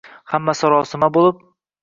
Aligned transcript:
Hamma 0.31 0.55
sarosima 0.61 1.11
bo‘lib 1.19 1.47